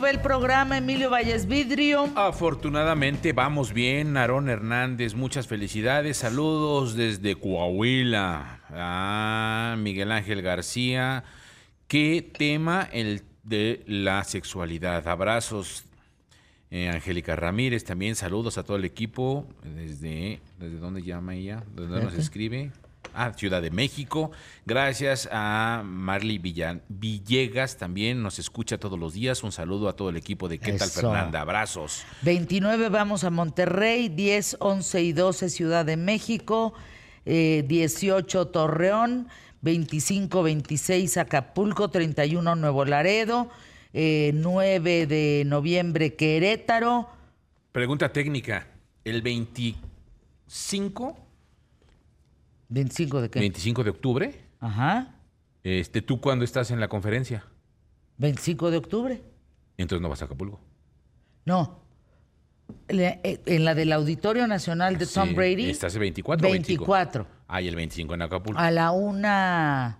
¿Cómo 0.00 0.06
ve 0.06 0.16
el 0.16 0.22
programa 0.22 0.78
Emilio 0.78 1.10
Valles 1.10 1.46
Vidrio? 1.46 2.08
Afortunadamente 2.16 3.34
vamos 3.34 3.74
bien, 3.74 4.16
Aarón 4.16 4.48
Hernández, 4.48 5.14
muchas 5.14 5.46
felicidades, 5.46 6.16
saludos 6.16 6.96
desde 6.96 7.34
Coahuila. 7.34 8.60
Ah, 8.70 9.76
Miguel 9.76 10.10
Ángel 10.10 10.40
García, 10.40 11.24
¿qué 11.86 12.26
tema 12.32 12.88
el 12.92 13.24
de 13.42 13.84
la 13.86 14.24
sexualidad? 14.24 15.06
Abrazos. 15.06 15.84
Eh, 16.70 16.88
Angélica 16.88 17.36
Ramírez, 17.36 17.84
también 17.84 18.16
saludos 18.16 18.56
a 18.56 18.62
todo 18.62 18.78
el 18.78 18.86
equipo. 18.86 19.46
Desde, 19.62 20.40
¿desde 20.58 20.78
dónde 20.78 21.02
llama 21.02 21.34
ella? 21.34 21.62
¿Desde 21.74 21.88
dónde 21.88 22.04
nos 22.04 22.14
escribe? 22.14 22.72
Ah, 23.14 23.32
Ciudad 23.36 23.60
de 23.60 23.70
México. 23.70 24.30
Gracias 24.66 25.28
a 25.32 25.82
Marley 25.84 26.38
Villegas 26.38 27.76
también 27.76 28.22
nos 28.22 28.38
escucha 28.38 28.78
todos 28.78 28.98
los 28.98 29.14
días. 29.14 29.42
Un 29.42 29.52
saludo 29.52 29.88
a 29.88 29.96
todo 29.96 30.10
el 30.10 30.16
equipo 30.16 30.48
de 30.48 30.58
¿Qué 30.58 30.72
tal 30.74 30.90
Fernanda? 30.90 31.40
Abrazos. 31.40 32.04
29 32.22 32.88
vamos 32.88 33.24
a 33.24 33.30
Monterrey, 33.30 34.08
10, 34.08 34.58
11 34.60 35.02
y 35.02 35.12
12 35.12 35.50
Ciudad 35.50 35.84
de 35.84 35.96
México, 35.96 36.74
18 37.24 38.42
eh, 38.42 38.46
Torreón, 38.46 39.28
25, 39.62 40.42
26 40.42 41.16
Acapulco, 41.16 41.90
31 41.90 42.54
Nuevo 42.54 42.84
Laredo, 42.84 43.50
9 43.92 45.00
eh, 45.02 45.06
de 45.06 45.42
noviembre 45.46 46.14
Querétaro. 46.14 47.08
Pregunta 47.72 48.12
técnica, 48.12 48.68
¿el 49.04 49.22
25 49.22 51.29
¿25 52.70 53.20
de 53.20 53.30
qué? 53.30 53.40
25 53.40 53.84
de 53.84 53.90
octubre. 53.90 54.40
Ajá. 54.60 55.14
Este, 55.62 56.02
¿Tú 56.02 56.20
cuándo 56.20 56.44
estás 56.44 56.70
en 56.70 56.80
la 56.80 56.88
conferencia? 56.88 57.44
25 58.18 58.70
de 58.70 58.76
octubre. 58.76 59.22
Entonces 59.76 60.02
no 60.02 60.08
vas 60.08 60.22
a 60.22 60.26
Acapulco. 60.26 60.60
No. 61.44 61.80
Eh, 62.88 63.40
en 63.46 63.64
la 63.64 63.74
del 63.74 63.92
Auditorio 63.92 64.46
Nacional 64.46 64.98
de 64.98 65.06
Tom 65.06 65.34
Brady. 65.34 65.70
¿Estás 65.70 65.94
el 65.94 66.00
24 66.00 66.50
24. 66.50 67.26
Ah, 67.48 67.60
y 67.60 67.68
el 67.68 67.76
25 67.76 68.14
en 68.14 68.22
Acapulco. 68.22 68.60
A 68.60 68.70
la 68.70 68.92
una 68.92 69.98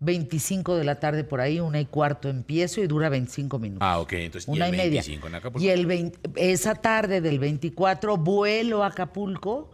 25 0.00 0.76
de 0.76 0.84
la 0.84 1.00
tarde 1.00 1.24
por 1.24 1.40
ahí, 1.40 1.60
una 1.60 1.80
y 1.80 1.86
cuarto 1.86 2.28
empiezo 2.28 2.80
y 2.80 2.86
dura 2.86 3.08
25 3.08 3.58
minutos. 3.58 3.86
Ah, 3.86 3.98
ok. 4.00 4.12
Entonces, 4.14 4.48
una 4.48 4.68
y, 4.68 4.70
el 4.70 4.76
25 4.76 5.26
en 5.26 5.34
Acapulco. 5.34 5.64
Y 5.64 5.68
el 5.70 6.12
esa 6.36 6.74
tarde 6.74 7.20
del 7.20 7.38
24 7.38 8.16
vuelo 8.16 8.84
a 8.84 8.88
Acapulco 8.88 9.70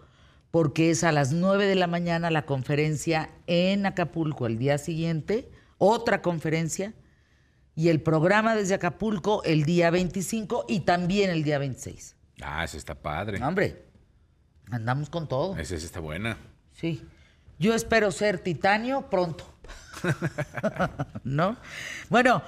porque 0.59 0.91
es 0.91 1.05
a 1.05 1.13
las 1.13 1.31
9 1.31 1.67
de 1.67 1.77
la 1.77 1.87
mañana 1.87 2.33
la 2.33 2.45
conferencia 2.45 3.31
en 3.47 3.87
Acapulco 3.87 4.45
el 4.45 4.59
día 4.59 4.77
siguiente, 4.79 5.49
otra 5.79 6.21
conferencia, 6.21 6.95
y 7.77 7.91
el 7.91 8.03
programa 8.03 8.57
desde 8.57 8.75
Acapulco 8.75 9.41
el 9.45 9.63
día 9.63 9.93
25 9.93 10.65
y 10.67 10.81
también 10.81 11.31
el 11.31 11.45
día 11.45 11.61
26. 11.61 12.17
Ah, 12.43 12.65
esa 12.65 12.77
está 12.77 12.97
padre. 12.97 13.41
Hombre, 13.41 13.85
andamos 14.69 15.09
con 15.11 15.29
todo. 15.29 15.57
Esa 15.57 15.77
está 15.77 16.01
buena. 16.01 16.37
Sí. 16.73 17.07
Yo 17.61 17.73
espero 17.73 18.11
ser 18.11 18.41
titanio 18.41 19.09
pronto. 19.09 19.45
¿No? 21.23 21.57
Bueno, 22.09 22.43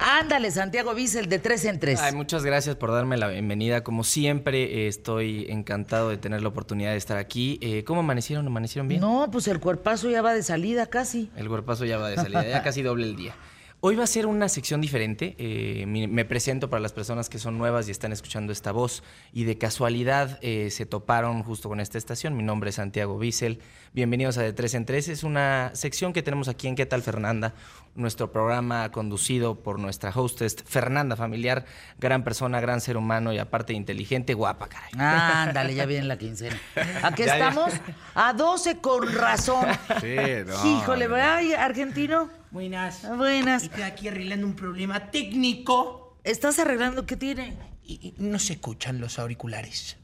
Ándale, 0.00 0.50
Santiago 0.50 0.94
Bissell, 0.94 1.28
de 1.28 1.38
tres 1.38 1.64
en 1.64 1.80
tres. 1.80 2.00
Ay, 2.00 2.14
muchas 2.14 2.44
gracias 2.44 2.76
por 2.76 2.92
darme 2.92 3.16
la 3.16 3.28
bienvenida. 3.28 3.82
Como 3.82 4.04
siempre, 4.04 4.84
eh, 4.84 4.88
estoy 4.88 5.46
encantado 5.48 6.08
de 6.08 6.16
tener 6.16 6.40
la 6.40 6.48
oportunidad 6.48 6.92
de 6.92 6.96
estar 6.96 7.18
aquí. 7.18 7.58
Eh, 7.60 7.82
¿Cómo 7.84 8.00
amanecieron? 8.00 8.46
¿Amanecieron 8.46 8.86
bien? 8.86 9.00
No, 9.00 9.28
pues 9.30 9.48
el 9.48 9.58
cuerpazo 9.58 10.08
ya 10.08 10.22
va 10.22 10.34
de 10.34 10.42
salida 10.42 10.86
casi. 10.86 11.30
El 11.36 11.48
cuerpazo 11.48 11.84
ya 11.84 11.98
va 11.98 12.08
de 12.10 12.16
salida, 12.16 12.46
ya 12.46 12.62
casi 12.62 12.82
doble 12.82 13.06
el 13.06 13.16
día. 13.16 13.34
Hoy 13.80 13.94
va 13.94 14.02
a 14.02 14.08
ser 14.08 14.26
una 14.26 14.48
sección 14.48 14.80
diferente. 14.80 15.36
Eh, 15.38 15.86
me 15.86 16.24
presento 16.24 16.68
para 16.68 16.80
las 16.80 16.92
personas 16.92 17.28
que 17.28 17.38
son 17.38 17.58
nuevas 17.58 17.86
y 17.86 17.92
están 17.92 18.10
escuchando 18.10 18.52
esta 18.52 18.72
voz 18.72 19.04
y 19.32 19.44
de 19.44 19.56
casualidad 19.56 20.40
se 20.40 20.84
toparon 20.84 21.44
justo 21.44 21.68
con 21.68 21.78
esta 21.78 21.96
estación. 21.96 22.36
Mi 22.36 22.42
nombre 22.42 22.70
es 22.70 22.76
Santiago 22.76 23.18
Bissell. 23.18 23.60
Bienvenidos 23.92 24.36
a 24.36 24.42
De 24.42 24.52
Tres 24.52 24.74
en 24.74 24.84
Tres. 24.84 25.06
Es 25.06 25.22
una 25.22 25.70
sección 25.74 26.12
que 26.12 26.24
tenemos 26.24 26.48
aquí 26.48 26.66
en 26.66 26.74
¿Qué 26.74 26.86
tal 26.86 27.02
Fernanda? 27.02 27.54
nuestro 27.98 28.32
programa 28.32 28.90
conducido 28.90 29.56
por 29.56 29.78
nuestra 29.78 30.10
hostess 30.14 30.56
Fernanda 30.64 31.16
Familiar, 31.16 31.64
gran 31.98 32.24
persona, 32.24 32.60
gran 32.60 32.80
ser 32.80 32.96
humano 32.96 33.32
y 33.32 33.38
aparte 33.38 33.72
inteligente, 33.72 34.34
guapa, 34.34 34.68
caray. 34.68 34.92
Ándale, 34.96 35.74
ya 35.74 35.84
viene 35.84 36.06
la 36.06 36.16
quincena. 36.16 36.56
Aquí 37.02 37.22
estamos 37.24 37.72
a 38.14 38.32
12 38.32 38.78
con 38.78 39.12
razón. 39.12 39.66
Sí, 40.00 40.16
no. 40.46 40.66
Híjole, 40.66 41.08
¿verdad, 41.08 41.40
argentino? 41.58 42.30
Buenas. 42.50 43.08
Buenas. 43.16 43.64
Estoy 43.64 43.82
aquí 43.82 44.08
arreglando 44.08 44.46
un 44.46 44.54
problema 44.54 45.10
técnico. 45.10 46.18
¿Estás 46.24 46.58
arreglando 46.58 47.06
qué 47.06 47.16
tiene? 47.16 47.56
Y, 47.84 48.14
no 48.18 48.38
se 48.38 48.54
escuchan 48.54 49.00
los 49.00 49.18
auriculares. 49.18 49.96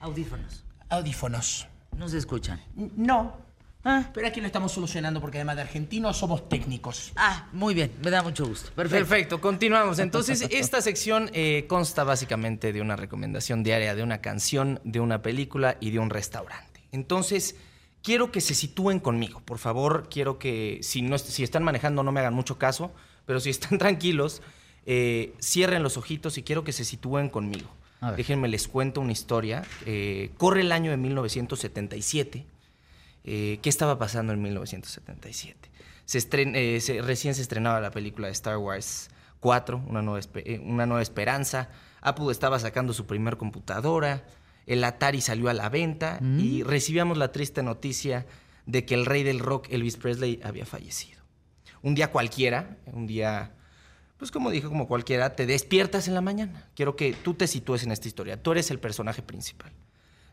Audífonos. 0.00 0.64
Audífonos. 0.88 1.66
No 1.96 2.08
se 2.08 2.18
escuchan. 2.18 2.60
No, 2.96 3.46
Ah. 3.88 4.10
Pero 4.12 4.26
aquí 4.26 4.40
lo 4.40 4.48
estamos 4.48 4.72
solucionando 4.72 5.20
porque 5.20 5.38
además 5.38 5.54
de 5.54 5.62
argentinos 5.62 6.16
somos 6.16 6.48
técnicos. 6.48 7.12
Ah, 7.14 7.46
muy 7.52 7.72
bien, 7.72 7.92
me 8.02 8.10
da 8.10 8.20
mucho 8.20 8.44
gusto. 8.44 8.72
Perfecto. 8.72 9.06
Perfecto, 9.06 9.40
continuamos. 9.40 10.00
Entonces, 10.00 10.42
esta 10.50 10.80
sección 10.80 11.30
eh, 11.32 11.66
consta 11.68 12.02
básicamente 12.02 12.72
de 12.72 12.80
una 12.80 12.96
recomendación 12.96 13.62
diaria 13.62 13.94
de 13.94 14.02
una 14.02 14.20
canción, 14.20 14.80
de 14.82 14.98
una 14.98 15.22
película 15.22 15.76
y 15.78 15.92
de 15.92 16.00
un 16.00 16.10
restaurante. 16.10 16.88
Entonces, 16.90 17.54
quiero 18.06 18.30
que 18.30 18.40
se 18.40 18.54
sitúen 18.54 19.00
conmigo. 19.00 19.40
Por 19.40 19.58
favor, 19.58 20.06
quiero 20.08 20.38
que 20.38 20.78
si, 20.82 21.02
no, 21.02 21.18
si 21.18 21.42
están 21.42 21.64
manejando 21.64 22.04
no 22.04 22.12
me 22.12 22.20
hagan 22.20 22.34
mucho 22.34 22.56
caso, 22.56 22.92
pero 23.24 23.40
si 23.40 23.50
están 23.50 23.78
tranquilos, 23.84 24.42
eh, 24.86 25.34
cierren 25.42 25.82
los 25.82 25.96
ojitos 25.96 26.38
y 26.38 26.44
quiero 26.44 26.62
que 26.62 26.70
se 26.70 26.84
sitúen 26.84 27.28
conmigo. 27.28 27.68
Déjenme 28.16 28.46
les 28.46 28.68
cuento 28.68 29.00
una 29.00 29.10
historia. 29.10 29.64
Eh, 29.86 30.30
corre 30.38 30.60
el 30.60 30.70
año 30.70 30.92
de 30.92 30.98
1977. 30.98 32.46
Eh, 33.24 33.58
qué 33.60 33.68
estaba 33.68 33.98
pasando 33.98 34.32
en 34.32 34.40
1977. 34.40 35.68
Eh, 36.54 37.02
recién 37.02 37.34
se 37.34 37.42
estrenaba 37.42 37.80
la 37.80 37.90
película 37.90 38.28
de 38.28 38.34
Star 38.34 38.58
Wars 38.58 39.10
4, 39.40 39.82
una 39.88 40.02
nueva, 40.02 40.24
una 40.62 40.86
nueva 40.86 41.02
esperanza. 41.02 41.70
Apple 42.02 42.30
estaba 42.30 42.60
sacando 42.60 42.92
su 42.92 43.06
primer 43.06 43.36
computadora. 43.36 44.22
El 44.66 44.82
Atari 44.84 45.20
salió 45.20 45.48
a 45.48 45.54
la 45.54 45.68
venta 45.68 46.18
y 46.20 46.62
mm. 46.62 46.66
recibíamos 46.66 47.18
la 47.18 47.32
triste 47.32 47.62
noticia 47.62 48.26
de 48.66 48.84
que 48.84 48.94
el 48.94 49.06
rey 49.06 49.22
del 49.22 49.38
rock, 49.38 49.68
Elvis 49.70 49.96
Presley, 49.96 50.40
había 50.42 50.66
fallecido. 50.66 51.22
Un 51.82 51.94
día 51.94 52.10
cualquiera, 52.10 52.78
un 52.86 53.06
día, 53.06 53.54
pues 54.16 54.32
como 54.32 54.50
dije, 54.50 54.66
como 54.66 54.88
cualquiera, 54.88 55.36
te 55.36 55.46
despiertas 55.46 56.08
en 56.08 56.14
la 56.14 56.20
mañana. 56.20 56.68
Quiero 56.74 56.96
que 56.96 57.12
tú 57.12 57.34
te 57.34 57.46
sitúes 57.46 57.84
en 57.84 57.92
esta 57.92 58.08
historia. 58.08 58.42
Tú 58.42 58.52
eres 58.52 58.70
el 58.72 58.80
personaje 58.80 59.22
principal. 59.22 59.72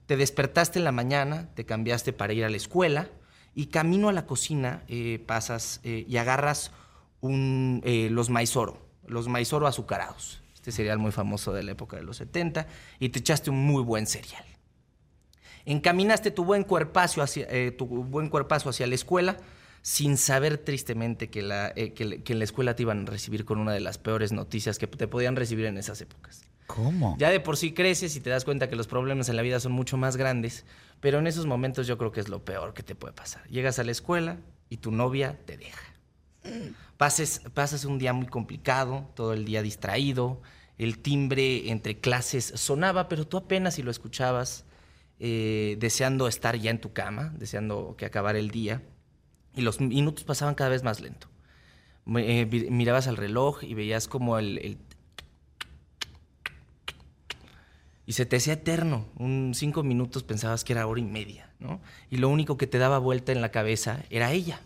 Te 0.08 0.18
despertaste 0.18 0.80
en 0.80 0.86
la 0.86 0.92
mañana, 0.92 1.50
te 1.54 1.66
cambiaste 1.66 2.12
para 2.12 2.34
ir 2.34 2.44
a 2.44 2.50
la 2.50 2.58
escuela 2.58 3.10
y 3.56 3.68
camino 3.68 4.10
a 4.10 4.14
la 4.14 4.26
cocina 4.26 4.84
eh, 4.88 5.24
pasas 5.26 5.80
eh, 5.84 6.06
y 6.08 6.18
agarras 6.18 6.72
un, 7.22 7.82
eh, 7.86 8.10
los 8.12 8.30
maizoro, 8.30 8.86
los 9.06 9.28
maizoro 9.28 9.68
azucarados. 9.68 10.43
Este 10.64 10.72
cereal 10.72 10.98
muy 10.98 11.12
famoso 11.12 11.52
de 11.52 11.62
la 11.62 11.74
época 11.74 11.98
de 11.98 12.04
los 12.04 12.16
70 12.16 12.68
y 12.98 13.10
te 13.10 13.20
echaste 13.20 13.50
un 13.50 13.66
muy 13.66 13.84
buen 13.84 14.08
cereal. 14.08 14.46
Encaminaste 15.66 16.32
tu 16.32 16.46
buen 16.46 16.64
cuerpazo 16.64 17.22
hacia, 17.22 17.46
tu 17.76 17.86
buen 17.86 18.30
cuerpazo 18.30 18.70
hacia 18.70 18.88
la 18.88 18.96
escuela 18.96 19.36
sin 19.82 20.16
saber 20.16 20.58
tristemente 20.58 21.30
que, 21.30 21.42
la, 21.42 21.74
que 21.74 22.24
en 22.26 22.40
la 22.40 22.46
escuela 22.46 22.78
te 22.78 22.84
iban 22.84 23.06
a 23.06 23.12
recibir 23.12 23.44
con 23.44 23.60
una 23.60 23.74
de 23.74 23.82
las 23.82 23.98
peores 23.98 24.32
noticias 24.32 24.80
que 24.80 24.88
te 24.88 25.06
podían 25.06 25.36
recibir 25.36 25.66
en 25.66 25.78
esas 25.78 26.00
épocas. 26.00 26.46
¿Cómo? 26.68 27.18
Ya 27.20 27.30
de 27.30 27.42
por 27.42 27.58
sí 27.58 27.74
creces 27.74 28.16
y 28.16 28.22
te 28.22 28.30
das 28.30 28.46
cuenta 28.46 28.70
que 28.70 28.78
los 28.78 28.88
problemas 28.88 29.28
en 29.28 29.36
la 29.36 29.42
vida 29.42 29.60
son 29.60 29.74
mucho 29.74 29.98
más 29.98 30.16
grandes, 30.16 30.64
pero 31.02 31.20
en 31.20 31.28
esos 31.28 31.46
momentos 31.46 31.88
yo 31.88 31.98
creo 31.98 32.14
que 32.14 32.22
es 32.22 32.30
lo 32.30 32.46
peor 32.46 32.74
que 32.74 32.84
te 32.84 32.96
puede 32.96 33.14
pasar. 33.14 33.46
Llegas 33.50 33.80
a 33.80 33.84
la 33.84 33.92
escuela 33.92 34.38
y 34.70 34.78
tu 34.78 34.92
novia 34.92 35.38
te 35.46 35.58
deja. 35.58 35.93
Pases, 36.98 37.42
pasas 37.54 37.86
un 37.86 37.98
día 37.98 38.14
muy 38.14 38.28
complicado, 38.28 39.10
todo 39.16 39.34
el 39.34 39.46
día 39.46 39.62
distraído, 39.62 40.42
el 40.78 41.00
timbre 41.00 41.70
entre 41.70 42.00
clases 42.00 42.54
sonaba, 42.56 43.08
pero 43.08 43.28
tú 43.28 43.38
apenas 43.38 43.76
si 43.76 43.84
lo 43.84 43.92
escuchabas, 43.92 44.66
eh, 45.20 45.78
deseando 45.80 46.28
estar 46.28 46.56
ya 46.58 46.72
en 46.72 46.82
tu 46.82 46.94
cama, 46.94 47.34
deseando 47.38 47.96
que 47.98 48.06
acabara 48.06 48.40
el 48.40 48.52
día, 48.52 48.82
y 49.56 49.62
los 49.62 49.80
minutos 49.80 50.24
pasaban 50.24 50.56
cada 50.56 50.70
vez 50.70 50.84
más 50.84 51.00
lento. 51.00 51.28
Eh, 52.18 52.46
mirabas 52.70 53.08
al 53.08 53.18
reloj 53.18 53.64
y 53.64 53.76
veías 53.76 54.08
como 54.08 54.38
el, 54.38 54.78
y 58.06 58.14
se 58.14 58.26
te 58.26 58.38
hacía 58.38 58.54
eterno. 58.54 59.06
Un 59.18 59.54
cinco 59.56 59.84
minutos 59.84 60.24
pensabas 60.24 60.64
que 60.64 60.74
era 60.74 60.88
hora 60.88 61.00
y 61.00 61.06
media, 61.06 61.50
¿no? 61.60 61.82
Y 62.10 62.18
lo 62.18 62.30
único 62.30 62.58
que 62.58 62.68
te 62.68 62.78
daba 62.78 62.98
vuelta 62.98 63.32
en 63.32 63.42
la 63.42 63.52
cabeza 63.52 64.04
era 64.10 64.32
ella, 64.32 64.62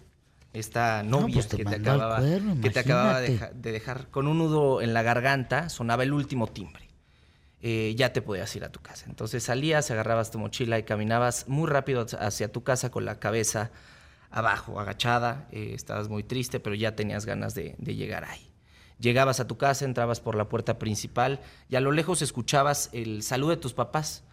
esta 0.60 1.04
novia 1.04 1.36
pues 1.36 1.48
que, 1.48 1.66
te 1.66 1.76
acababa, 1.76 2.22
que, 2.62 2.70
te 2.70 2.80
acababa, 2.80 3.22
de, 3.22 3.52
dejar 3.72 4.10
con 4.10 4.28
un 4.28 4.38
nudo 4.38 4.82
en 4.82 4.94
la 4.94 5.04
garganta, 5.04 5.70
sonaba 5.70 6.04
el 6.04 6.14
último 6.14 6.48
timbre. 6.48 6.88
Eh, 7.60 7.96
ya 7.98 8.14
te 8.14 8.22
podías 8.22 8.56
ir 8.56 8.64
a 8.64 8.72
tu 8.72 8.80
casa. 8.80 9.06
Entonces 9.08 9.44
salías, 9.44 9.90
agarrabas 9.90 10.32
tu 10.32 10.40
mochila 10.40 10.78
y 10.78 10.84
caminabas 10.84 11.48
muy 11.48 11.68
rápido 11.68 12.06
hacia 12.20 12.52
tu 12.52 12.64
casa 12.64 12.92
con 12.92 13.06
la 13.06 13.20
cabeza 13.20 13.72
abajo, 14.30 14.80
agachada. 14.80 15.48
Eh, 15.52 15.72
estabas 15.74 16.08
muy 16.10 16.24
triste, 16.24 16.60
pero 16.60 16.76
ya 16.76 16.96
tenías 16.96 17.26
ganas 17.26 17.56
de, 17.56 17.76
de 17.80 17.96
llegar 17.96 18.26
ahí. 18.26 18.52
Llegabas 19.00 19.40
a 19.40 19.48
tu 19.48 19.58
casa, 19.58 19.86
entrabas 19.86 20.20
por 20.20 20.36
la 20.36 20.50
puerta 20.50 20.80
principal 20.80 21.40
y 21.70 21.76
a 21.76 21.82
lo 21.82 21.92
lejos 21.92 22.22
escuchabas 22.22 22.90
el 22.94 23.22
saludo 23.22 23.52
de 23.52 23.58
tus 23.58 23.74
papás. 23.74 24.24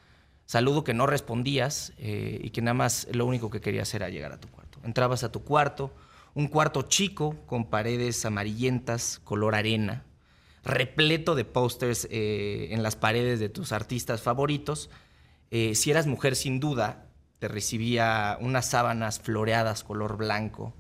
Saludo 0.46 0.84
que 0.84 0.94
no 0.94 1.06
respondías 1.06 1.92
eh, 1.98 2.40
y 2.42 2.50
que 2.50 2.60
nada 2.60 2.74
más 2.74 3.06
lo 3.12 3.26
único 3.26 3.50
que 3.50 3.60
querías 3.60 3.92
era 3.94 4.08
llegar 4.08 4.32
a 4.32 4.40
tu 4.40 4.48
cuarto. 4.48 4.78
Entrabas 4.84 5.24
a 5.24 5.32
tu 5.32 5.42
cuarto, 5.42 5.92
un 6.34 6.48
cuarto 6.48 6.82
chico 6.82 7.36
con 7.46 7.70
paredes 7.70 8.25
amarillentas, 8.25 9.20
color 9.22 9.54
arena, 9.54 10.04
repleto 10.64 11.34
de 11.34 11.44
pósters 11.44 12.08
eh, 12.10 12.69
en 12.70 12.82
las 12.82 12.96
paredes 12.96 13.38
de 13.38 13.48
tus 13.48 13.72
artistas 13.72 14.22
favoritos. 14.22 14.90
Eh, 15.50 15.75
si 15.75 15.90
eras 15.90 16.06
mujer, 16.06 16.34
sin 16.34 16.58
duda, 16.58 17.06
te 17.38 17.46
recibía 17.48 18.36
unas 18.40 18.69
sábanas 18.69 19.20
floreadas 19.20 19.84
color 19.84 20.16
blanco. 20.16 20.75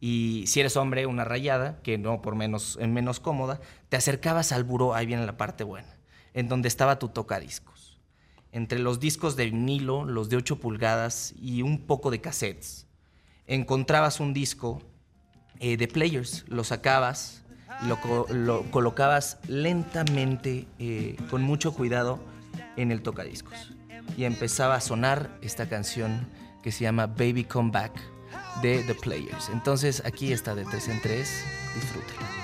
Y 0.00 0.44
si 0.46 0.60
eres 0.60 0.78
hombre, 0.78 1.04
una 1.04 1.24
rayada, 1.24 1.82
que 1.82 1.98
no 1.98 2.22
por 2.22 2.34
menos, 2.34 2.78
en 2.80 2.94
menos 2.94 3.20
cómoda, 3.20 3.60
te 3.90 3.98
acercabas 3.98 4.50
al 4.52 4.64
buró, 4.64 4.94
ahí 4.94 5.04
viene 5.04 5.26
la 5.26 5.36
parte 5.36 5.62
buena, 5.62 5.98
en 6.32 6.48
donde 6.48 6.68
estaba 6.68 6.98
tu 6.98 7.08
tocadiscos. 7.08 8.00
Entre 8.50 8.78
los 8.78 8.98
discos 8.98 9.36
de 9.36 9.44
vinilo, 9.44 10.04
los 10.04 10.30
de 10.30 10.36
8 10.36 10.58
pulgadas 10.58 11.34
y 11.38 11.60
un 11.60 11.86
poco 11.86 12.10
de 12.10 12.22
cassettes, 12.22 12.86
encontrabas 13.50 14.20
un 14.20 14.32
disco 14.32 14.80
eh, 15.58 15.76
de 15.76 15.88
players, 15.88 16.44
lo 16.48 16.64
sacabas, 16.64 17.42
lo, 17.86 18.26
lo 18.32 18.62
colocabas 18.70 19.38
lentamente, 19.48 20.66
eh, 20.78 21.16
con 21.30 21.42
mucho 21.42 21.74
cuidado, 21.74 22.20
en 22.76 22.92
el 22.92 23.02
tocadiscos. 23.02 23.72
Y 24.16 24.24
empezaba 24.24 24.76
a 24.76 24.80
sonar 24.80 25.36
esta 25.42 25.68
canción 25.68 26.28
que 26.62 26.72
se 26.72 26.84
llama 26.84 27.06
Baby 27.06 27.44
Come 27.44 27.70
Back 27.72 27.92
de 28.62 28.82
The 28.84 28.94
Players. 28.94 29.48
Entonces 29.52 30.02
aquí 30.06 30.32
está 30.32 30.54
de 30.54 30.64
tres 30.64 30.88
en 30.88 31.00
tres, 31.00 31.44
disfrútenla. 31.74 32.39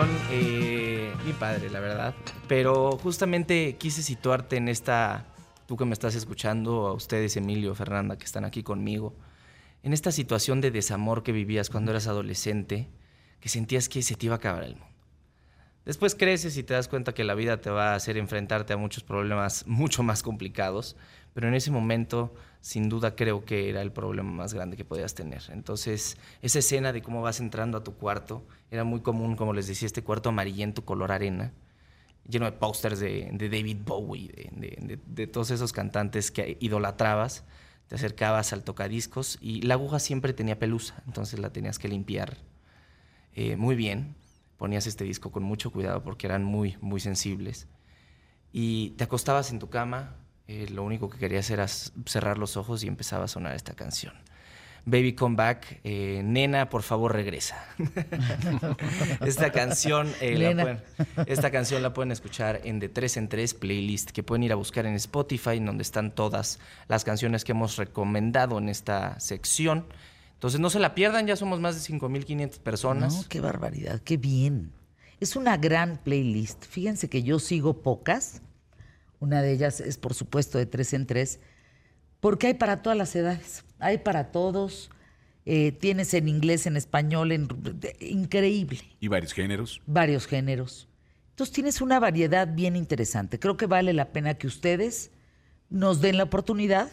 Canción 0.00 0.26
eh, 0.30 1.12
mi 1.24 1.32
padre, 1.32 1.70
la 1.70 1.80
verdad. 1.80 2.14
Pero 2.48 2.92
justamente 2.92 3.76
quise 3.76 4.02
situarte 4.02 4.56
en 4.56 4.68
esta, 4.68 5.26
tú 5.66 5.76
que 5.76 5.84
me 5.84 5.92
estás 5.92 6.14
escuchando, 6.14 6.86
a 6.86 6.92
ustedes, 6.92 7.36
Emilio, 7.36 7.74
Fernanda, 7.74 8.16
que 8.16 8.24
están 8.24 8.44
aquí 8.44 8.62
conmigo, 8.62 9.14
en 9.82 9.92
esta 9.92 10.12
situación 10.12 10.60
de 10.60 10.70
desamor 10.70 11.22
que 11.22 11.32
vivías 11.32 11.70
cuando 11.70 11.90
eras 11.90 12.06
adolescente, 12.06 12.88
que 13.40 13.48
sentías 13.48 13.88
que 13.88 14.02
se 14.02 14.14
te 14.14 14.26
iba 14.26 14.34
a 14.34 14.38
acabar 14.38 14.64
el 14.64 14.76
mundo. 14.76 14.89
Después 15.84 16.14
creces 16.14 16.56
y 16.56 16.62
te 16.62 16.74
das 16.74 16.88
cuenta 16.88 17.14
que 17.14 17.24
la 17.24 17.34
vida 17.34 17.60
te 17.60 17.70
va 17.70 17.92
a 17.92 17.94
hacer 17.94 18.16
enfrentarte 18.16 18.72
a 18.72 18.76
muchos 18.76 19.02
problemas 19.02 19.66
mucho 19.66 20.02
más 20.02 20.22
complicados, 20.22 20.96
pero 21.32 21.48
en 21.48 21.54
ese 21.54 21.70
momento 21.70 22.34
sin 22.60 22.88
duda 22.88 23.16
creo 23.16 23.44
que 23.44 23.70
era 23.70 23.80
el 23.80 23.90
problema 23.90 24.30
más 24.30 24.52
grande 24.52 24.76
que 24.76 24.84
podías 24.84 25.14
tener. 25.14 25.42
Entonces, 25.48 26.18
esa 26.42 26.58
escena 26.58 26.92
de 26.92 27.00
cómo 27.00 27.22
vas 27.22 27.40
entrando 27.40 27.78
a 27.78 27.84
tu 27.84 27.94
cuarto, 27.94 28.44
era 28.70 28.84
muy 28.84 29.00
común, 29.00 29.36
como 29.36 29.54
les 29.54 29.66
decía, 29.66 29.86
este 29.86 30.02
cuarto 30.02 30.28
amarillento 30.28 30.84
color 30.84 31.12
arena, 31.12 31.52
lleno 32.28 32.44
de 32.44 32.52
pósters 32.52 33.00
de, 33.00 33.30
David 33.32 33.78
Bowie, 33.84 34.50
de 34.52 35.26
todos 35.26 35.50
esos 35.50 35.72
cantantes 35.72 36.30
que 36.30 36.58
idolatrabas. 36.60 37.44
Te 37.88 37.96
acercabas 37.96 38.52
al 38.52 38.62
tocadiscos 38.62 39.36
y 39.40 39.62
la 39.62 39.74
aguja 39.74 39.98
siempre 39.98 40.32
tenía 40.32 40.60
pelusa, 40.60 41.02
entonces 41.08 41.40
la 41.40 41.50
tenías 41.50 41.80
que 41.80 41.88
limpiar 41.88 42.36
eh, 43.34 43.56
muy 43.56 43.74
bien. 43.74 44.14
Ponías 44.60 44.86
este 44.86 45.04
disco 45.04 45.32
con 45.32 45.42
mucho 45.42 45.72
cuidado 45.72 46.02
porque 46.02 46.26
eran 46.26 46.44
muy, 46.44 46.76
muy 46.82 47.00
sensibles. 47.00 47.66
Y 48.52 48.90
te 48.90 49.04
acostabas 49.04 49.52
en 49.52 49.58
tu 49.58 49.70
cama, 49.70 50.16
eh, 50.48 50.68
lo 50.68 50.84
único 50.84 51.08
que 51.08 51.16
querías 51.16 51.48
era 51.48 51.66
cerrar 51.66 52.36
los 52.36 52.58
ojos 52.58 52.84
y 52.84 52.86
empezaba 52.86 53.24
a 53.24 53.28
sonar 53.28 53.56
esta 53.56 53.72
canción. 53.72 54.12
Baby 54.84 55.14
Come 55.14 55.34
Back, 55.34 55.80
eh, 55.82 56.20
nena, 56.22 56.68
por 56.68 56.82
favor 56.82 57.14
regresa. 57.14 57.56
esta 59.24 59.50
canción, 59.50 60.12
eh, 60.20 60.36
la 60.36 60.62
pueden, 60.62 60.82
esta 61.24 61.50
canción 61.50 61.82
la 61.82 61.94
pueden 61.94 62.12
escuchar 62.12 62.60
en 62.62 62.80
de 62.80 62.90
3 62.90 63.16
en 63.16 63.28
3 63.30 63.54
playlist 63.54 64.10
que 64.10 64.22
pueden 64.22 64.42
ir 64.42 64.52
a 64.52 64.56
buscar 64.56 64.84
en 64.84 64.92
Spotify, 64.96 65.56
en 65.56 65.64
donde 65.64 65.84
están 65.84 66.14
todas 66.14 66.58
las 66.86 67.02
canciones 67.04 67.44
que 67.44 67.52
hemos 67.52 67.78
recomendado 67.78 68.58
en 68.58 68.68
esta 68.68 69.18
sección. 69.20 69.86
Entonces 70.40 70.58
no 70.58 70.70
se 70.70 70.78
la 70.80 70.94
pierdan, 70.94 71.26
ya 71.26 71.36
somos 71.36 71.60
más 71.60 71.74
de 71.74 71.94
5.500 71.94 72.60
personas. 72.60 73.14
No, 73.14 73.24
qué 73.28 73.40
barbaridad, 73.40 74.00
qué 74.00 74.16
bien. 74.16 74.72
Es 75.20 75.36
una 75.36 75.58
gran 75.58 75.98
playlist. 75.98 76.64
Fíjense 76.64 77.10
que 77.10 77.22
yo 77.22 77.38
sigo 77.38 77.82
pocas. 77.82 78.40
Una 79.18 79.42
de 79.42 79.52
ellas 79.52 79.80
es, 79.80 79.98
por 79.98 80.14
supuesto, 80.14 80.56
de 80.56 80.64
tres 80.64 80.94
en 80.94 81.06
tres, 81.06 81.40
porque 82.20 82.46
hay 82.46 82.54
para 82.54 82.80
todas 82.80 82.96
las 82.96 83.14
edades. 83.14 83.64
Hay 83.80 83.98
para 83.98 84.32
todos. 84.32 84.90
Eh, 85.44 85.72
tienes 85.72 86.14
en 86.14 86.26
inglés, 86.26 86.64
en 86.64 86.78
español, 86.78 87.32
en, 87.32 87.46
de- 87.78 87.94
increíble. 88.00 88.80
Y 88.98 89.08
varios 89.08 89.34
géneros. 89.34 89.82
Varios 89.84 90.26
géneros. 90.26 90.88
Entonces 91.32 91.52
tienes 91.52 91.82
una 91.82 92.00
variedad 92.00 92.48
bien 92.54 92.76
interesante. 92.76 93.38
Creo 93.38 93.58
que 93.58 93.66
vale 93.66 93.92
la 93.92 94.12
pena 94.12 94.34
que 94.38 94.46
ustedes 94.46 95.10
nos 95.68 96.00
den 96.00 96.16
la 96.16 96.22
oportunidad 96.24 96.88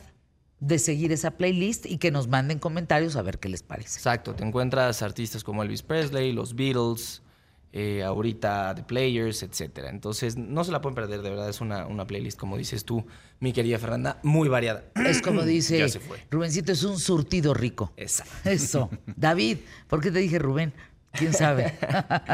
de 0.59 0.79
seguir 0.79 1.11
esa 1.11 1.31
playlist 1.31 1.85
y 1.85 1.97
que 1.97 2.11
nos 2.11 2.27
manden 2.27 2.59
comentarios 2.59 3.15
a 3.15 3.21
ver 3.21 3.39
qué 3.39 3.49
les 3.49 3.63
parece. 3.63 3.99
Exacto, 3.99 4.33
te 4.33 4.43
encuentras 4.43 5.01
artistas 5.01 5.43
como 5.43 5.63
Elvis 5.63 5.83
Presley, 5.83 6.31
los 6.31 6.55
Beatles, 6.55 7.21
eh, 7.73 8.03
ahorita 8.03 8.73
The 8.75 8.83
Players, 8.83 9.43
etcétera. 9.43 9.89
Entonces, 9.89 10.35
no 10.35 10.63
se 10.63 10.71
la 10.71 10.81
pueden 10.81 10.95
perder, 10.95 11.21
de 11.21 11.29
verdad, 11.29 11.47
es 11.49 11.61
una, 11.61 11.85
una 11.85 12.07
playlist, 12.07 12.39
como 12.39 12.57
dices 12.57 12.85
tú, 12.85 13.05
mi 13.39 13.53
querida 13.53 13.77
Fernanda, 13.77 14.19
muy 14.23 14.49
variada. 14.49 14.85
Es 15.05 15.21
como 15.21 15.41
dice 15.45 15.77
Ya 15.77 15.89
se 15.89 15.99
fue. 15.99 16.25
Rubencito, 16.31 16.71
es 16.71 16.83
un 16.83 16.97
surtido 16.97 17.53
rico. 17.53 17.93
Exacto. 17.95 18.33
Eso. 18.49 18.89
David, 19.15 19.59
¿por 19.87 20.01
qué 20.01 20.11
te 20.11 20.19
dije 20.19 20.39
Rubén? 20.39 20.73
¿Quién 21.11 21.33
sabe? 21.33 21.73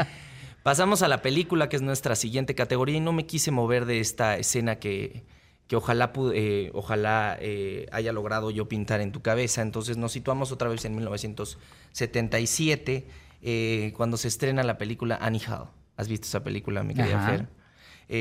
Pasamos 0.62 1.02
a 1.02 1.08
la 1.08 1.20
película, 1.20 1.68
que 1.68 1.76
es 1.76 1.82
nuestra 1.82 2.16
siguiente 2.16 2.54
categoría, 2.54 2.96
y 2.96 3.00
no 3.00 3.12
me 3.12 3.26
quise 3.26 3.50
mover 3.50 3.84
de 3.84 4.00
esta 4.00 4.38
escena 4.38 4.76
que, 4.76 5.24
que 5.66 5.76
ojalá, 5.76 6.12
eh, 6.34 6.70
ojalá 6.74 7.38
eh, 7.40 7.86
haya 7.92 8.12
logrado 8.12 8.50
yo 8.50 8.68
pintar 8.68 9.00
en 9.00 9.12
tu 9.12 9.22
cabeza. 9.22 9.62
Entonces 9.62 9.96
nos 9.96 10.12
situamos 10.12 10.52
otra 10.52 10.68
vez 10.68 10.84
en 10.84 10.94
1977, 10.96 13.06
eh, 13.42 13.92
cuando 13.96 14.16
se 14.16 14.28
estrena 14.28 14.62
la 14.62 14.78
película 14.78 15.18
Annie 15.20 15.40
Hall. 15.48 15.68
¿Has 15.96 16.08
visto 16.08 16.26
esa 16.26 16.42
película, 16.42 16.82
mi 16.82 16.94
querida. 16.94 17.26
Fer? 17.26 17.48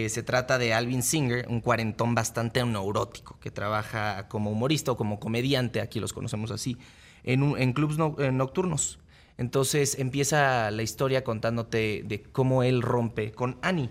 Se 0.10 0.24
trata 0.24 0.58
de 0.58 0.74
Alvin 0.74 1.04
Singer, 1.04 1.46
un 1.50 1.60
cuarentón 1.60 2.16
bastante 2.16 2.64
neurótico 2.66 3.38
que 3.40 3.52
trabaja 3.52 4.28
como 4.30 4.50
humorista 4.52 4.92
o 4.94 4.98
como 4.98 5.20
comediante, 5.20 5.82
aquí 5.82 6.00
los 6.00 6.14
conocemos 6.14 6.52
así, 6.52 6.78
en, 7.24 7.44
un- 7.44 7.60
en 7.60 7.74
clubs 7.74 7.98
no- 7.98 8.16
nocturnos. 8.32 9.00
Entonces 9.38 10.00
empieza 10.00 10.72
la 10.72 10.84
historia 10.84 11.24
contándote 11.24 12.04
de 12.06 12.24
cómo 12.24 12.64
él 12.64 12.82
rompe 12.82 13.32
con 13.34 13.58
Annie 13.62 13.90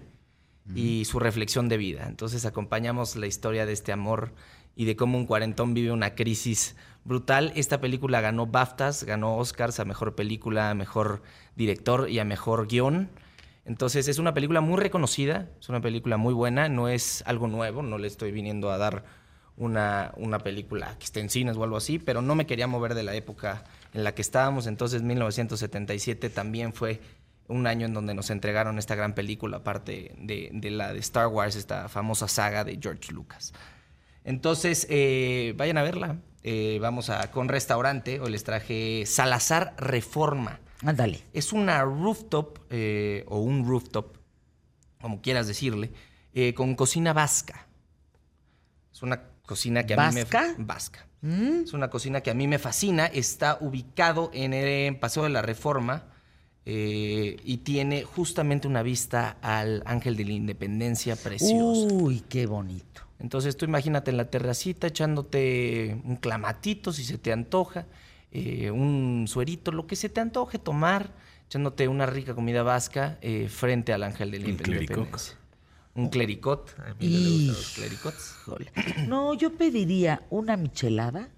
y 0.75 1.05
su 1.05 1.19
reflexión 1.19 1.69
de 1.69 1.77
vida. 1.77 2.07
Entonces 2.07 2.47
acompañamos 2.47 3.17
la 3.17 3.27
historia 3.27 3.67
de 3.67 3.73
este 3.73 3.93
amor 3.93 4.33
y 4.77 4.85
de 4.85 4.97
cómo 4.97 5.19
un 5.19 5.27
cuarentón 5.27 5.75
vive 5.75 5.93
una 5.93 6.15
crisis 6.15 6.77
brutal. 7.05 7.53
Esta 7.57 7.81
película 7.81 8.21
ganó 8.21 8.47
BAFTAs, 8.47 9.05
ganó 9.05 9.37
Oscars 9.37 9.81
a 9.81 9.85
mejor 9.85 10.15
película, 10.15 10.71
a 10.71 10.75
mejor 10.75 11.23
director 11.57 12.09
y 12.09 12.19
a 12.19 12.25
mejor 12.25 12.69
guion. 12.69 13.11
Entonces 13.65 14.09
es 14.09 14.19
una 14.19 14.35
película 14.35 14.61
muy 14.61 14.79
reconocida, 14.81 15.51
es 15.61 15.69
una 15.69 15.81
película 15.81 16.17
muy 16.17 16.35
buena, 16.35 16.69
no 16.69 16.89
es 16.89 17.23
algo 17.27 17.47
nuevo, 17.47 17.83
no 17.83 17.99
le 17.99 18.09
estoy 18.09 18.33
viniendo 18.33 18.71
a 18.71 18.79
dar 18.79 19.05
una, 19.57 20.13
una 20.17 20.39
película 20.39 20.97
que 20.99 21.05
esté 21.05 21.21
en 21.21 21.31
cines 21.31 21.57
o 21.57 21.63
algo 21.63 21.77
así, 21.77 21.99
pero 21.99 22.23
no 22.23 22.35
me 22.35 22.47
quería 22.47 22.67
mover 22.67 22.95
de 22.95 23.05
la 23.05 23.15
época 23.15 23.65
en 23.93 24.03
la 24.03 24.15
que 24.15 24.23
estábamos. 24.23 24.67
Entonces 24.67 25.03
1977 25.03 26.31
también 26.31 26.73
fue 26.73 27.01
un 27.49 27.67
año 27.67 27.87
en 27.87 27.95
donde 27.95 28.15
nos 28.15 28.31
entregaron 28.31 28.79
esta 28.79 28.95
gran 28.95 29.15
película, 29.15 29.59
aparte 29.59 30.15
de, 30.19 30.51
de 30.53 30.71
la 30.71 30.93
de 30.93 31.01
Star 31.01 31.27
Wars, 31.29 31.57
esta 31.57 31.89
famosa 31.89 32.29
saga 32.29 32.65
de 32.65 32.79
George 32.81 33.13
Lucas. 33.13 33.53
Entonces, 34.25 34.87
eh, 34.89 35.55
vayan 35.57 35.79
a 35.79 35.83
verla. 35.83 36.17
Eh, 36.45 36.79
vamos 36.81 37.11
a 37.11 37.31
con 37.31 37.49
restaurante. 37.49 38.21
Hoy 38.21 38.31
les 38.31 38.45
traje 38.45 39.05
Salazar 39.07 39.75
Reforma. 39.77 40.61
Ándale. 40.85 41.23
Es 41.33 41.53
una 41.53 41.83
rooftop 41.83 42.59
eh, 42.71 43.25
o 43.29 43.39
un 43.41 43.67
rooftop, 43.67 44.17
como 45.01 45.21
quieras 45.21 45.47
decirle, 45.47 45.93
con 46.55 46.75
cocina 46.75 47.13
vasca. 47.13 47.67
Es 48.93 49.03
una 49.03 49.23
cocina 49.45 49.85
que 49.85 49.95
a 49.95 50.11
mí 50.11 50.17
¿Vasca? 50.21 50.55
me 50.57 50.65
vasca. 50.65 51.07
Es 51.23 51.73
una 51.73 51.91
cocina 51.91 52.21
que 52.21 52.31
a 52.31 52.35
mí 52.35 52.49
me 52.49 52.59
fascina. 52.59 53.07
Está 53.07 53.59
ubicado 53.61 54.31
en 54.33 54.55
el 54.55 54.97
Paseo 54.99 55.23
de 55.25 55.29
la 55.29 55.43
Reforma, 55.43 56.05
eh, 56.65 57.37
y 57.45 57.59
tiene 57.59 58.05
justamente 58.05 58.69
una 58.69 58.83
vista 58.83 59.37
al 59.43 59.83
Ángel 59.85 60.17
de 60.17 60.25
la 60.25 60.33
Independencia 60.33 61.17
preciosa. 61.17 61.93
Uy, 61.93 62.23
qué 62.29 62.47
bonito. 62.47 63.03
Entonces 63.19 63.57
tú 63.57 63.65
imagínate 63.65 64.11
en 64.11 64.17
la 64.17 64.31
terracita 64.31 64.87
echándote 64.89 66.01
un 66.05 66.17
clamatito 66.17 66.93
si 66.93 67.05
se 67.05 67.19
te 67.19 67.33
antoja, 67.33 67.87
eh, 68.31 68.71
un 68.71 69.27
suerito, 69.29 69.73
lo 69.73 69.87
que 69.87 69.97
se 69.97 70.09
te 70.09 70.21
antoje 70.21 70.59
tomar, 70.59 71.13
echándote 71.47 71.87
una 71.89 72.07
rica 72.07 72.35
comida 72.35 72.63
vasca 72.63 73.19
eh, 73.21 73.49
frente 73.49 73.93
al 73.93 74.03
Ángel 74.03 74.31
de 74.31 74.39
la 74.39 74.45
Un 74.47 74.51
Independencia. 74.51 75.39
Un 75.95 76.09
clericot. 76.09 76.75
A 76.81 76.95
mí 76.95 77.09
me 77.09 77.29
gustan 77.29 77.47
los 77.49 77.71
clericots. 77.75 78.37
No, 79.09 79.35
yo 79.35 79.53
pediría 79.53 80.23
una 80.31 80.57
michelada 80.57 81.29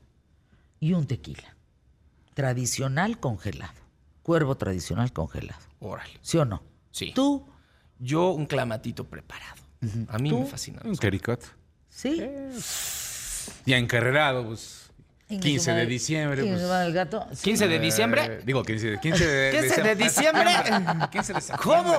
y 0.81 0.93
un 0.93 1.07
tequila. 1.07 1.57
Tradicional 2.35 3.19
congelado. 3.19 3.83
Cuervo 4.25 4.57
tradicional 4.57 5.12
congelado. 5.12 5.61
Órale. 5.81 6.19
¿Sí 6.23 6.38
o 6.38 6.47
no? 6.47 6.62
Sí. 6.90 7.12
¿Tú? 7.14 7.47
Yo 7.99 8.31
un 8.31 8.47
clamatito 8.47 9.04
preparado. 9.04 9.62
A 10.09 10.19
mí 10.19 10.33
me 10.33 10.47
fascina. 10.47 10.81
Un 10.83 10.97
caricot. 10.97 11.45
¿Sí? 11.90 12.25
Ya 13.66 13.76
encarrerado, 13.76 14.47
pues. 14.47 14.83
Ingue 15.26 15.40
15 15.52 15.64
su 15.64 15.71
de 15.71 15.73
madre. 15.76 15.87
diciembre. 15.87 16.40
Ingue 16.43 16.52
pues. 16.52 16.62
su 16.62 16.69
madre, 16.69 16.87
el 16.88 16.93
gato. 16.93 17.26
Sí. 17.33 17.43
15 17.45 17.69
de 17.69 17.76
Eh, 17.76 17.78
diciembre. 17.78 18.40
digo, 18.45 18.62
15 18.62 18.90
de, 18.90 19.00
15 19.00 19.26
de, 19.26 19.50
15 19.59 19.83
de 19.83 19.95
diciembre. 19.97 20.50
15 21.11 21.33
de. 21.35 21.40
¿Cómo? 21.62 21.97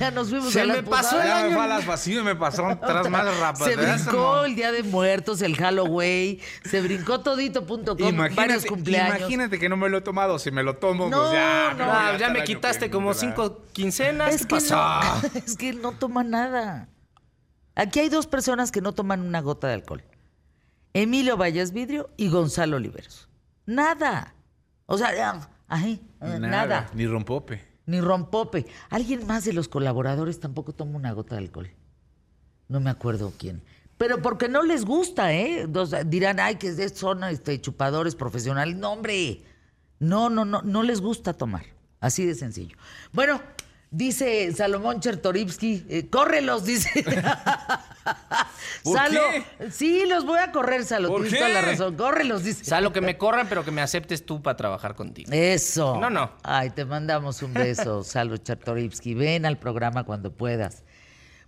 Ya 0.00 0.10
nos 0.10 0.30
fuimos 0.30 0.52
Se 0.54 0.62
a 0.62 0.64
me 0.64 0.82
pasó 0.82 1.20
el 1.20 1.26
Ya 1.28 1.34
me 1.34 1.40
año. 1.42 1.54
fue 1.56 1.64
a 1.64 1.66
las 1.66 1.86
vacías, 1.86 2.24
me 2.24 2.34
pasó 2.34 2.66
atrás 2.68 3.10
más 3.10 3.38
rápido. 3.38 3.66
Se 3.66 3.76
brincó 3.76 4.44
el 4.46 4.56
Día 4.56 4.72
de 4.72 4.82
Muertos, 4.84 5.42
el 5.42 5.54
Halloween, 5.56 6.40
se 6.64 6.80
brincó 6.80 7.20
todito.com, 7.20 7.66
varios 7.66 8.08
Imagínate, 8.14 8.66
cumpleaños. 8.68 9.18
imagínate 9.18 9.58
que 9.58 9.68
no 9.68 9.76
me 9.76 9.90
lo 9.90 9.98
he 9.98 10.02
tomado. 10.02 10.38
Si 10.38 10.50
me 10.50 10.62
lo 10.62 10.76
tomo, 10.76 11.10
No, 11.10 11.18
pues 11.18 11.32
ya. 11.32 11.72
no. 11.72 11.78
me 11.78 11.84
voy 11.84 11.92
Ah, 11.94 12.16
ya 12.18 12.30
me 12.30 12.38
año 12.38 12.46
quitaste 12.46 12.90
como 12.90 13.10
entra. 13.12 13.20
cinco 13.28 13.64
quincenas. 13.74 14.34
Es 14.34 14.46
¿Qué 14.46 14.54
pasó? 14.56 14.76
no, 14.76 15.28
es 15.44 15.56
que 15.58 15.74
no 15.74 15.92
toma 15.92 16.24
nada. 16.24 16.88
Aquí 17.74 18.00
hay 18.00 18.08
dos 18.08 18.26
personas 18.26 18.72
que 18.72 18.80
no 18.80 18.92
toman 18.94 19.20
una 19.20 19.40
gota 19.42 19.66
de 19.68 19.74
alcohol. 19.74 20.02
Emilio 20.96 21.36
Valles 21.36 21.72
Vidrio 21.72 22.10
y 22.16 22.28
Gonzalo 22.28 22.76
Oliveros. 22.76 23.28
Nada. 23.66 24.34
O 24.86 24.96
sea, 24.96 25.40
ahí, 25.68 26.00
eh, 26.20 26.38
nada. 26.40 26.88
Ni 26.94 27.06
rompope. 27.06 27.62
Ni 27.86 28.00
rompope. 28.00 28.66
Alguien 28.90 29.26
más 29.26 29.44
de 29.44 29.52
los 29.52 29.68
colaboradores 29.68 30.40
tampoco 30.40 30.72
toma 30.72 30.96
una 30.96 31.12
gota 31.12 31.34
de 31.34 31.42
alcohol. 31.42 31.70
No 32.68 32.80
me 32.80 32.90
acuerdo 32.90 33.32
quién. 33.38 33.62
Pero 33.98 34.20
porque 34.22 34.48
no 34.48 34.62
les 34.62 34.84
gusta, 34.84 35.32
¿eh? 35.32 35.66
O 35.72 35.86
sea, 35.86 36.02
dirán, 36.04 36.40
ay, 36.40 36.56
que 36.56 36.68
es- 36.68 36.92
son 36.98 37.24
este, 37.24 37.60
chupadores 37.60 38.14
profesionales. 38.14 38.76
No, 38.76 38.92
hombre. 38.92 39.42
No, 39.98 40.28
no, 40.30 40.44
no, 40.44 40.62
no 40.62 40.82
les 40.82 41.00
gusta 41.00 41.32
tomar. 41.32 41.64
Así 42.00 42.24
de 42.26 42.34
sencillo. 42.34 42.76
Bueno, 43.12 43.40
dice 43.90 44.52
Salomón 44.54 45.00
Chertorivsky, 45.00 45.86
eh, 45.88 46.08
córrelos, 46.08 46.64
dice. 46.64 47.04
¿Por 48.84 48.96
Salo, 48.96 49.20
qué? 49.58 49.70
sí, 49.70 50.04
los 50.06 50.24
voy 50.24 50.38
a 50.38 50.52
correr, 50.52 50.84
Salo. 50.84 51.08
¿Por 51.08 51.22
Tienes 51.22 51.38
toda 51.40 51.52
la 51.52 51.60
qué? 51.60 51.66
razón. 51.72 51.96
Córrelos, 51.96 52.44
dice. 52.44 52.64
Salo, 52.64 52.92
que 52.92 53.00
me 53.00 53.16
corran, 53.18 53.48
pero 53.48 53.64
que 53.64 53.70
me 53.70 53.82
aceptes 53.82 54.24
tú 54.24 54.42
para 54.42 54.56
trabajar 54.56 54.94
contigo. 54.94 55.30
Eso. 55.32 55.98
No, 56.00 56.10
no. 56.10 56.30
Ay, 56.42 56.70
te 56.70 56.84
mandamos 56.84 57.42
un 57.42 57.52
beso, 57.54 58.02
Salo 58.04 58.36
Chertorivsky. 58.36 59.14
Ven 59.14 59.46
al 59.46 59.58
programa 59.58 60.04
cuando 60.04 60.32
puedas. 60.32 60.84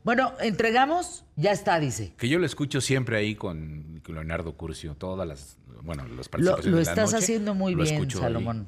Bueno, 0.04 0.32
entregamos, 0.40 1.24
ya 1.36 1.52
está, 1.52 1.78
dice. 1.80 2.14
Que 2.16 2.28
yo 2.28 2.38
lo 2.38 2.46
escucho 2.46 2.80
siempre 2.80 3.18
ahí 3.18 3.34
con 3.34 4.00
Leonardo 4.06 4.54
Curcio. 4.56 4.94
Todas 4.94 5.26
las. 5.28 5.58
Bueno, 5.82 6.04
las 6.08 6.26
Lo, 6.26 6.30
participaciones. 6.30 6.64
lo 6.66 6.76
de 6.78 6.84
la 6.84 6.90
estás 6.90 7.12
noche, 7.12 7.24
haciendo 7.24 7.54
muy 7.54 7.74
lo 7.74 7.82
bien, 7.82 7.96
ahí. 8.26 8.66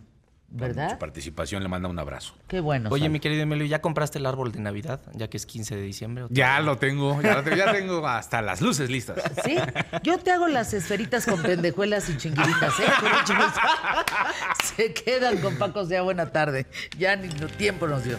¿Verdad? 0.51 0.91
Su 0.91 0.99
participación 0.99 1.63
le 1.63 1.69
manda 1.69 1.89
un 1.89 1.99
abrazo. 1.99 2.35
Qué 2.49 2.59
bueno. 2.59 2.91
Oye, 2.91 3.09
mi 3.09 3.21
querido 3.21 3.43
Emilio, 3.43 3.67
¿ya 3.67 3.81
compraste 3.81 4.19
el 4.19 4.27
árbol 4.27 4.51
de 4.51 4.59
Navidad? 4.61 5.01
Ya 5.15 5.31
que 5.31 5.37
es 5.37 5.47
15 5.47 5.77
de 5.77 5.83
diciembre. 5.83 6.25
¿o 6.25 6.29
Ya 6.31 6.59
lo 6.61 6.77
tengo, 6.77 7.23
ya, 7.23 7.37
lo 7.37 7.45
tengo, 7.45 7.57
ya 7.57 7.73
tengo 7.73 8.07
hasta 8.07 8.43
las 8.43 8.61
luces 8.61 8.91
listas. 8.91 9.23
Sí, 9.45 9.57
yo 10.03 10.19
te 10.19 10.33
hago 10.33 10.49
las 10.49 10.75
esferitas 10.75 11.25
con 11.25 11.41
pendejuelas 11.41 12.09
y 12.09 12.17
chinguiritas, 12.17 12.81
¿eh? 12.81 12.85
Se 14.77 14.93
quedan 14.93 15.39
con 15.39 15.57
Paco 15.57 15.85
sea 15.85 16.03
buena 16.03 16.27
tarde. 16.33 16.67
Ya 16.99 17.15
ni 17.17 17.29
tiempo 17.29 17.87
nos 17.87 18.05
dio. 18.05 18.19